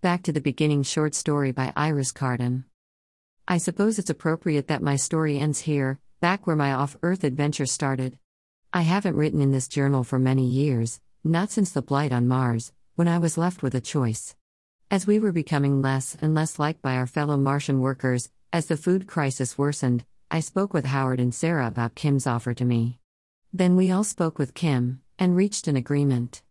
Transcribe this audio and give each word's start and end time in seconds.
Back 0.00 0.22
to 0.22 0.32
the 0.32 0.40
Beginning 0.40 0.84
short 0.84 1.16
story 1.16 1.50
by 1.50 1.72
Iris 1.74 2.12
Carden. 2.12 2.66
I 3.48 3.58
suppose 3.58 3.98
it's 3.98 4.08
appropriate 4.08 4.68
that 4.68 4.80
my 4.80 4.94
story 4.94 5.40
ends 5.40 5.58
here, 5.58 5.98
back 6.20 6.46
where 6.46 6.54
my 6.54 6.72
off 6.72 6.96
Earth 7.02 7.24
adventure 7.24 7.66
started. 7.66 8.16
I 8.72 8.82
haven't 8.82 9.16
written 9.16 9.40
in 9.40 9.50
this 9.50 9.66
journal 9.66 10.04
for 10.04 10.20
many 10.20 10.46
years, 10.46 11.00
not 11.24 11.50
since 11.50 11.72
the 11.72 11.82
blight 11.82 12.12
on 12.12 12.28
Mars, 12.28 12.72
when 12.94 13.08
I 13.08 13.18
was 13.18 13.36
left 13.36 13.60
with 13.60 13.74
a 13.74 13.80
choice. 13.80 14.36
As 14.88 15.04
we 15.04 15.18
were 15.18 15.32
becoming 15.32 15.82
less 15.82 16.16
and 16.22 16.32
less 16.32 16.60
liked 16.60 16.80
by 16.80 16.94
our 16.94 17.08
fellow 17.08 17.36
Martian 17.36 17.80
workers, 17.80 18.30
as 18.52 18.66
the 18.66 18.76
food 18.76 19.08
crisis 19.08 19.58
worsened, 19.58 20.04
I 20.30 20.38
spoke 20.38 20.72
with 20.72 20.84
Howard 20.84 21.18
and 21.18 21.34
Sarah 21.34 21.66
about 21.66 21.96
Kim's 21.96 22.24
offer 22.24 22.54
to 22.54 22.64
me. 22.64 23.00
Then 23.52 23.74
we 23.74 23.90
all 23.90 24.04
spoke 24.04 24.38
with 24.38 24.54
Kim, 24.54 25.02
and 25.18 25.34
reached 25.34 25.66
an 25.66 25.74
agreement. 25.74 26.42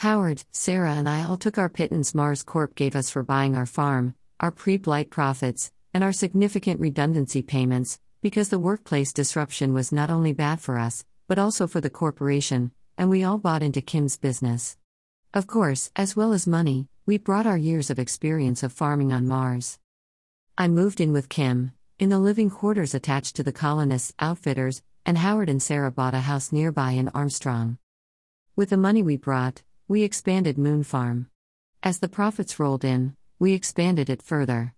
Howard, 0.00 0.44
Sarah, 0.50 0.94
and 0.94 1.06
I 1.06 1.24
all 1.24 1.36
took 1.36 1.58
our 1.58 1.68
pittance 1.68 2.14
Mars 2.14 2.42
Corp 2.42 2.74
gave 2.74 2.96
us 2.96 3.10
for 3.10 3.22
buying 3.22 3.54
our 3.54 3.66
farm, 3.66 4.14
our 4.40 4.50
pre 4.50 4.78
blight 4.78 5.10
profits, 5.10 5.72
and 5.92 6.02
our 6.02 6.10
significant 6.10 6.80
redundancy 6.80 7.42
payments, 7.42 8.00
because 8.22 8.48
the 8.48 8.58
workplace 8.58 9.12
disruption 9.12 9.74
was 9.74 9.92
not 9.92 10.08
only 10.08 10.32
bad 10.32 10.58
for 10.58 10.78
us, 10.78 11.04
but 11.28 11.38
also 11.38 11.66
for 11.66 11.82
the 11.82 11.90
corporation, 11.90 12.70
and 12.96 13.10
we 13.10 13.22
all 13.22 13.36
bought 13.36 13.62
into 13.62 13.82
Kim's 13.82 14.16
business. 14.16 14.78
Of 15.34 15.46
course, 15.46 15.90
as 15.94 16.16
well 16.16 16.32
as 16.32 16.46
money, 16.46 16.88
we 17.04 17.18
brought 17.18 17.46
our 17.46 17.58
years 17.58 17.90
of 17.90 17.98
experience 17.98 18.62
of 18.62 18.72
farming 18.72 19.12
on 19.12 19.28
Mars. 19.28 19.78
I 20.56 20.66
moved 20.68 21.02
in 21.02 21.12
with 21.12 21.28
Kim, 21.28 21.72
in 21.98 22.08
the 22.08 22.18
living 22.18 22.48
quarters 22.48 22.94
attached 22.94 23.36
to 23.36 23.42
the 23.42 23.52
colonists' 23.52 24.14
outfitters, 24.18 24.80
and 25.04 25.18
Howard 25.18 25.50
and 25.50 25.62
Sarah 25.62 25.90
bought 25.90 26.14
a 26.14 26.20
house 26.20 26.52
nearby 26.52 26.92
in 26.92 27.10
Armstrong. 27.10 27.76
With 28.56 28.70
the 28.70 28.78
money 28.78 29.02
we 29.02 29.18
brought, 29.18 29.60
we 29.90 30.04
expanded 30.04 30.56
Moon 30.56 30.84
Farm. 30.84 31.26
As 31.82 31.98
the 31.98 32.08
profits 32.08 32.60
rolled 32.60 32.84
in, 32.84 33.16
we 33.40 33.54
expanded 33.54 34.08
it 34.08 34.22
further. 34.22 34.72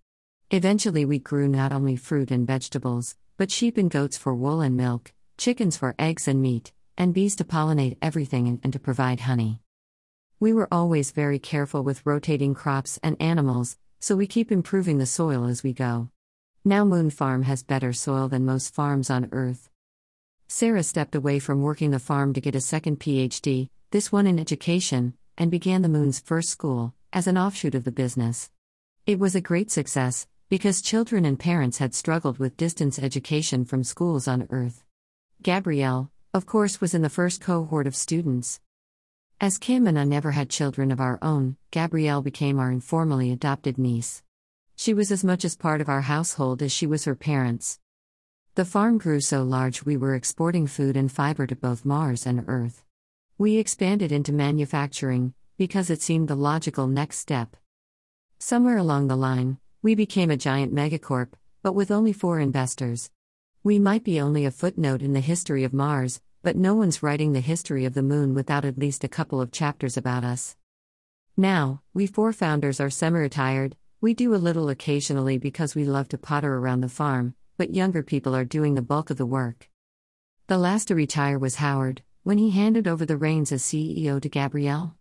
Eventually, 0.50 1.04
we 1.04 1.18
grew 1.18 1.48
not 1.48 1.70
only 1.70 1.96
fruit 1.96 2.30
and 2.30 2.46
vegetables, 2.46 3.14
but 3.36 3.50
sheep 3.50 3.76
and 3.76 3.90
goats 3.90 4.16
for 4.16 4.34
wool 4.34 4.62
and 4.62 4.74
milk, 4.74 5.12
chickens 5.36 5.76
for 5.76 5.94
eggs 5.98 6.26
and 6.26 6.40
meat, 6.40 6.72
and 6.96 7.12
bees 7.12 7.36
to 7.36 7.44
pollinate 7.44 7.98
everything 8.00 8.58
and, 8.64 8.72
to 8.72 8.78
provide 8.78 9.20
honey. 9.20 9.60
We 10.40 10.54
were 10.54 10.72
always 10.72 11.10
very 11.10 11.38
careful 11.38 11.82
with 11.82 12.06
rotating 12.06 12.54
crops 12.54 12.98
and 13.02 13.20
animals, 13.20 13.76
so 14.00 14.16
we 14.16 14.26
keep 14.26 14.50
improving 14.50 14.96
the 14.96 15.04
soil 15.04 15.44
as 15.44 15.62
we 15.62 15.74
go. 15.74 16.08
Now 16.64 16.86
Moon 16.86 17.10
Farm 17.10 17.42
has 17.42 17.62
better 17.62 17.92
soil 17.92 18.28
than 18.28 18.46
most 18.46 18.72
farms 18.72 19.10
on 19.10 19.28
Earth. 19.30 19.68
Sarah 20.48 20.82
stepped 20.82 21.14
away 21.14 21.38
from 21.38 21.60
working 21.60 21.90
the 21.90 21.98
farm 21.98 22.32
to 22.32 22.40
get 22.40 22.54
a 22.54 22.62
second 22.62 22.98
PhD, 22.98 23.68
this 23.92 24.10
one 24.10 24.26
in 24.26 24.38
education, 24.38 25.12
and 25.36 25.50
began 25.50 25.82
the 25.82 25.88
Moon's 25.88 26.18
first 26.18 26.48
school, 26.48 26.94
as 27.12 27.26
an 27.26 27.36
offshoot 27.36 27.74
of 27.74 27.84
the 27.84 27.92
business. 27.92 28.50
It 29.06 29.18
was 29.18 29.34
a 29.34 29.40
great 29.42 29.70
success, 29.70 30.26
because 30.48 30.80
children 30.80 31.26
and 31.26 31.38
parents 31.38 31.76
had 31.76 31.94
struggled 31.94 32.38
with 32.38 32.56
distance 32.56 32.98
education 32.98 33.66
from 33.66 33.84
schools 33.84 34.26
on 34.26 34.48
Earth. 34.48 34.82
Gabrielle, 35.42 36.10
of 36.32 36.46
course, 36.46 36.80
was 36.80 36.94
in 36.94 37.02
the 37.02 37.10
first 37.10 37.42
cohort 37.42 37.86
of 37.86 37.94
students. 37.94 38.60
As 39.38 39.58
Kim 39.58 39.86
and 39.86 39.98
I 39.98 40.04
never 40.04 40.30
had 40.30 40.48
children 40.48 40.90
of 40.90 41.00
our 41.00 41.18
own, 41.20 41.56
Gabrielle 41.70 42.22
became 42.22 42.58
our 42.58 42.72
informally 42.72 43.30
adopted 43.30 43.76
niece. 43.76 44.22
She 44.74 44.94
was 44.94 45.12
as 45.12 45.22
much 45.22 45.44
as 45.44 45.54
part 45.54 45.82
of 45.82 45.90
our 45.90 46.00
household 46.00 46.62
as 46.62 46.72
she 46.72 46.86
was 46.86 47.04
her 47.04 47.14
parents. 47.14 47.78
The 48.54 48.64
farm 48.64 48.96
grew 48.96 49.20
so 49.20 49.42
large 49.42 49.84
we 49.84 49.98
were 49.98 50.14
exporting 50.14 50.66
food 50.66 50.96
and 50.96 51.12
fiber 51.12 51.46
to 51.46 51.54
both 51.54 51.84
Mars 51.84 52.24
and 52.24 52.42
Earth. 52.46 52.86
We 53.42 53.56
expanded 53.56 54.12
into 54.12 54.32
manufacturing, 54.32 55.34
because 55.58 55.90
it 55.90 56.00
seemed 56.00 56.28
the 56.28 56.36
logical 56.36 56.86
next 56.86 57.18
step. 57.18 57.56
Somewhere 58.38 58.76
along 58.76 59.08
the 59.08 59.16
line, 59.16 59.58
we 59.82 59.96
became 59.96 60.30
a 60.30 60.36
giant 60.36 60.72
megacorp, 60.72 61.32
but 61.60 61.72
with 61.72 61.90
only 61.90 62.12
four 62.12 62.38
investors. 62.38 63.10
We 63.64 63.80
might 63.80 64.04
be 64.04 64.20
only 64.20 64.44
a 64.44 64.52
footnote 64.52 65.02
in 65.02 65.12
the 65.12 65.18
history 65.18 65.64
of 65.64 65.72
Mars, 65.72 66.20
but 66.44 66.54
no 66.54 66.76
one's 66.76 67.02
writing 67.02 67.32
the 67.32 67.40
history 67.40 67.84
of 67.84 67.94
the 67.94 68.02
moon 68.04 68.32
without 68.32 68.64
at 68.64 68.78
least 68.78 69.02
a 69.02 69.08
couple 69.08 69.40
of 69.40 69.50
chapters 69.50 69.96
about 69.96 70.22
us. 70.22 70.54
Now, 71.36 71.82
we 71.92 72.06
four 72.06 72.32
founders 72.32 72.78
are 72.78 72.90
semi 72.90 73.18
retired, 73.18 73.74
we 74.00 74.14
do 74.14 74.36
a 74.36 74.44
little 74.46 74.68
occasionally 74.68 75.36
because 75.36 75.74
we 75.74 75.84
love 75.84 76.06
to 76.10 76.16
potter 76.16 76.58
around 76.58 76.82
the 76.82 76.88
farm, 76.88 77.34
but 77.56 77.74
younger 77.74 78.04
people 78.04 78.36
are 78.36 78.44
doing 78.44 78.76
the 78.76 78.82
bulk 78.82 79.10
of 79.10 79.16
the 79.16 79.26
work. 79.26 79.68
The 80.46 80.58
last 80.58 80.86
to 80.86 80.94
retire 80.94 81.40
was 81.40 81.56
Howard, 81.56 82.02
when 82.24 82.38
he 82.38 82.50
handed 82.50 82.86
over 82.86 83.04
the 83.04 83.16
reins 83.16 83.50
as 83.50 83.62
CEO 83.62 84.20
to 84.20 84.28
Gabrielle? 84.28 84.94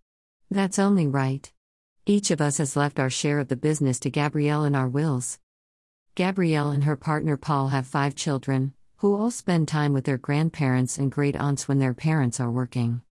That's 0.49 0.79
only 0.79 1.05
right. 1.05 1.51
Each 2.05 2.31
of 2.31 2.41
us 2.41 2.57
has 2.57 2.75
left 2.75 2.99
our 2.99 3.11
share 3.11 3.37
of 3.37 3.47
the 3.47 3.55
business 3.55 3.99
to 3.99 4.09
Gabrielle 4.09 4.65
in 4.65 4.73
our 4.73 4.87
wills. 4.87 5.39
Gabrielle 6.15 6.71
and 6.71 6.83
her 6.83 6.95
partner 6.95 7.37
Paul 7.37 7.67
have 7.67 7.85
five 7.85 8.15
children, 8.15 8.73
who 8.97 9.15
all 9.15 9.29
spend 9.29 9.67
time 9.67 9.93
with 9.93 10.05
their 10.05 10.17
grandparents 10.17 10.97
and 10.97 11.11
great 11.11 11.35
aunts 11.35 11.67
when 11.67 11.77
their 11.77 11.93
parents 11.93 12.39
are 12.39 12.51
working. 12.51 13.01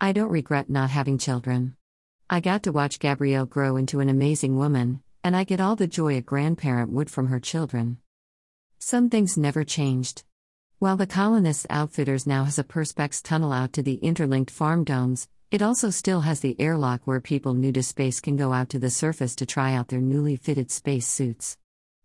I 0.00 0.12
don't 0.12 0.30
regret 0.30 0.68
not 0.68 0.90
having 0.90 1.16
children. 1.16 1.76
I 2.28 2.40
got 2.40 2.64
to 2.64 2.72
watch 2.72 2.98
Gabrielle 2.98 3.46
grow 3.46 3.76
into 3.76 4.00
an 4.00 4.08
amazing 4.08 4.56
woman, 4.56 5.00
and 5.22 5.36
I 5.36 5.44
get 5.44 5.60
all 5.60 5.76
the 5.76 5.86
joy 5.86 6.16
a 6.16 6.20
grandparent 6.20 6.90
would 6.90 7.08
from 7.08 7.28
her 7.28 7.40
children. 7.40 7.98
Some 8.80 9.10
things 9.10 9.38
never 9.38 9.62
changed. 9.62 10.24
While 10.80 10.96
the 10.96 11.08
colonists' 11.08 11.66
outfitters 11.70 12.24
now 12.24 12.44
has 12.44 12.56
a 12.56 12.62
perspex 12.62 13.20
tunnel 13.20 13.52
out 13.52 13.72
to 13.72 13.82
the 13.82 13.96
interlinked 13.96 14.52
farm 14.52 14.84
domes, 14.84 15.26
it 15.50 15.60
also 15.60 15.90
still 15.90 16.20
has 16.20 16.38
the 16.38 16.54
airlock 16.60 17.00
where 17.04 17.20
people 17.20 17.54
new 17.54 17.72
to 17.72 17.82
space 17.82 18.20
can 18.20 18.36
go 18.36 18.52
out 18.52 18.68
to 18.68 18.78
the 18.78 18.88
surface 18.88 19.34
to 19.36 19.46
try 19.46 19.74
out 19.74 19.88
their 19.88 20.00
newly 20.00 20.36
fitted 20.36 20.70
space 20.70 21.08
suits. 21.08 21.56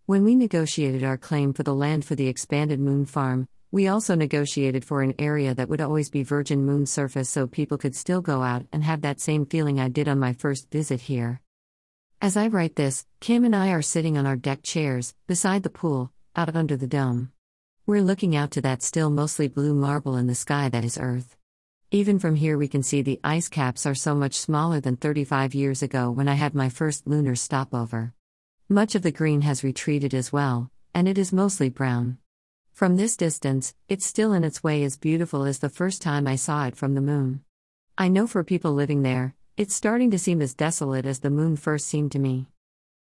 When 0.07 0.23
we 0.23 0.33
negotiated 0.33 1.03
our 1.03 1.17
claim 1.17 1.53
for 1.53 1.61
the 1.61 1.75
land 1.75 2.03
for 2.03 2.15
the 2.15 2.27
expanded 2.27 2.79
moon 2.79 3.05
farm, 3.05 3.47
we 3.69 3.87
also 3.87 4.15
negotiated 4.15 4.83
for 4.83 5.03
an 5.03 5.13
area 5.19 5.53
that 5.53 5.69
would 5.69 5.81
always 5.81 6.09
be 6.09 6.23
virgin 6.23 6.65
moon 6.65 6.87
surface 6.87 7.29
so 7.29 7.45
people 7.45 7.77
could 7.77 7.95
still 7.95 8.21
go 8.21 8.41
out 8.41 8.65
and 8.73 8.83
have 8.83 9.01
that 9.01 9.19
same 9.19 9.45
feeling 9.45 9.79
I 9.79 9.89
did 9.89 10.07
on 10.07 10.17
my 10.17 10.33
first 10.33 10.71
visit 10.71 11.01
here. 11.01 11.41
As 12.19 12.35
I 12.35 12.47
write 12.47 12.75
this, 12.75 13.05
Kim 13.19 13.45
and 13.45 13.55
I 13.55 13.69
are 13.69 13.83
sitting 13.83 14.17
on 14.17 14.25
our 14.25 14.35
deck 14.35 14.63
chairs, 14.63 15.13
beside 15.27 15.61
the 15.61 15.69
pool, 15.69 16.11
out 16.35 16.55
under 16.55 16.75
the 16.75 16.87
dome. 16.87 17.32
We're 17.85 18.01
looking 18.01 18.33
out 18.33 18.51
to 18.51 18.61
that 18.61 18.81
still 18.81 19.09
mostly 19.09 19.49
blue 19.49 19.73
marble 19.73 20.15
in 20.15 20.27
the 20.27 20.35
sky 20.35 20.69
that 20.69 20.85
is 20.85 20.97
Earth. 20.97 21.35
Even 21.91 22.17
from 22.17 22.35
here, 22.35 22.57
we 22.57 22.69
can 22.69 22.81
see 22.81 23.01
the 23.01 23.19
ice 23.25 23.49
caps 23.49 23.85
are 23.85 23.93
so 23.93 24.15
much 24.15 24.35
smaller 24.35 24.79
than 24.79 24.95
35 24.95 25.53
years 25.53 25.83
ago 25.83 26.09
when 26.09 26.29
I 26.29 26.35
had 26.35 26.55
my 26.55 26.69
first 26.69 27.05
lunar 27.07 27.35
stopover. 27.35 28.13
Much 28.69 28.95
of 28.95 29.01
the 29.01 29.11
green 29.11 29.41
has 29.41 29.65
retreated 29.65 30.13
as 30.13 30.31
well, 30.31 30.71
and 30.93 31.09
it 31.09 31.17
is 31.17 31.33
mostly 31.33 31.67
brown. 31.67 32.19
From 32.71 32.95
this 32.95 33.17
distance, 33.17 33.75
it's 33.89 34.05
still 34.05 34.31
in 34.31 34.45
its 34.45 34.63
way 34.63 34.85
as 34.85 34.95
beautiful 34.95 35.43
as 35.43 35.59
the 35.59 35.67
first 35.67 36.01
time 36.01 36.25
I 36.25 36.37
saw 36.37 36.65
it 36.65 36.77
from 36.77 36.95
the 36.95 37.01
moon. 37.01 37.41
I 37.97 38.07
know 38.07 38.27
for 38.27 38.45
people 38.45 38.71
living 38.71 39.01
there, 39.01 39.35
it's 39.57 39.75
starting 39.75 40.09
to 40.11 40.17
seem 40.17 40.41
as 40.41 40.53
desolate 40.53 41.05
as 41.05 41.19
the 41.19 41.29
moon 41.29 41.57
first 41.57 41.87
seemed 41.87 42.13
to 42.13 42.19
me. 42.19 42.47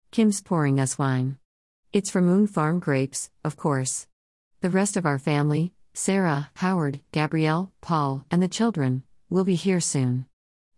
Kim's 0.09 0.41
pouring 0.41 0.79
us 0.79 0.97
wine. 0.97 1.37
It's 1.93 2.09
from 2.09 2.25
Moon 2.25 2.47
Farm 2.47 2.79
grapes, 2.79 3.29
of 3.43 3.57
course. 3.57 4.07
The 4.61 4.69
rest 4.69 4.97
of 4.97 5.05
our 5.05 5.19
family, 5.19 5.73
Sarah, 5.93 6.49
Howard, 6.55 7.01
Gabrielle, 7.11 7.71
Paul, 7.81 8.25
and 8.31 8.41
the 8.41 8.47
children, 8.47 9.03
will 9.29 9.43
be 9.43 9.55
here 9.55 9.79
soon. 9.79 10.25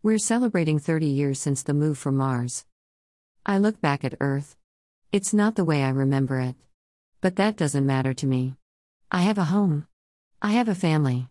We're 0.03 0.17
celebrating 0.17 0.79
30 0.79 1.05
years 1.05 1.39
since 1.39 1.63
the 1.63 1.73
move 1.73 1.97
from 1.97 2.17
Mars. 2.17 2.65
I 3.45 3.59
look 3.59 3.79
back 3.79 4.03
at 4.03 4.15
Earth. 4.19 4.57
It's 5.11 5.33
not 5.33 5.55
the 5.55 5.63
way 5.63 5.83
I 5.83 5.89
remember 5.89 6.39
it. 6.39 6.55
But 7.21 7.37
that 7.37 7.55
doesn't 7.55 7.85
matter 7.85 8.13
to 8.15 8.27
me. 8.27 8.55
I 9.09 9.21
have 9.21 9.37
a 9.37 9.45
home. 9.45 9.87
I 10.41 10.51
have 10.51 10.67
a 10.67 10.75
family. 10.75 11.29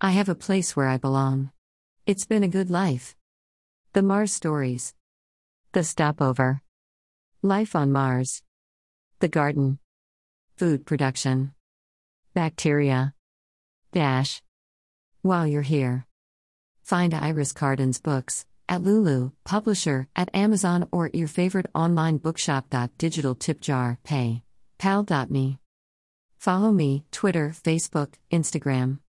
I 0.00 0.10
have 0.10 0.28
a 0.28 0.34
place 0.34 0.76
where 0.76 0.88
I 0.88 0.98
belong. 0.98 1.50
It's 2.06 2.26
been 2.26 2.42
a 2.42 2.48
good 2.48 2.70
life. 2.70 3.16
The 3.94 4.02
Mars 4.02 4.32
Stories. 4.32 4.94
The 5.72 5.84
Stopover. 5.84 6.60
Life 7.40 7.74
on 7.74 7.92
Mars. 7.92 8.42
The 9.20 9.28
Garden. 9.28 9.78
Food 10.56 10.84
Production. 10.84 11.53
Bacteria. 12.34 13.14
Dash. 13.92 14.42
While 15.22 15.46
you're 15.46 15.62
here, 15.62 16.06
find 16.82 17.14
Iris 17.14 17.52
Carden's 17.52 18.00
books 18.00 18.44
at 18.68 18.82
Lulu, 18.82 19.30
publisher, 19.44 20.08
at 20.16 20.34
Amazon, 20.34 20.88
or 20.90 21.10
your 21.14 21.28
favorite 21.28 21.66
online 21.76 22.16
bookshop. 22.16 22.74
Digital 22.98 23.36
tip 23.36 23.60
jar, 23.60 23.98
pay, 24.02 24.42
pal.me. 24.78 25.58
Follow 26.36 26.72
me, 26.72 27.04
Twitter, 27.12 27.54
Facebook, 27.54 28.14
Instagram. 28.32 28.98